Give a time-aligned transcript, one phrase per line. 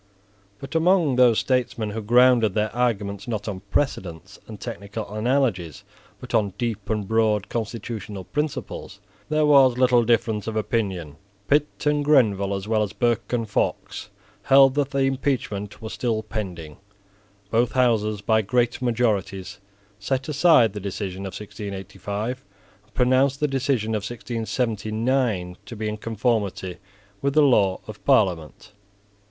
[0.57, 5.83] But among those statesmen who grounded their arguments, not on precedents and technical analogies,
[6.19, 11.17] but on deep and broad constitutional principles, there was little difference of opinion.
[11.47, 14.09] Pitt and Grenville, as well as Burke and Fox,
[14.41, 16.77] held that the impeachment was still pending
[17.51, 19.59] Both Houses by great majorities
[19.99, 22.43] set aside the decision of 1685,
[22.85, 26.77] and pronounced the decision of 1679 to be in conformity
[27.21, 28.71] with the law of Parliament.